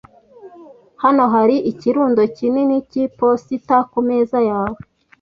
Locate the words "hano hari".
1.03-1.55